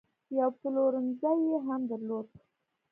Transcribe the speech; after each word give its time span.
یو 0.39 0.49
پلورنځی 0.59 1.31
یې 1.47 1.57
هم 1.67 1.81
درلود. 1.91 2.27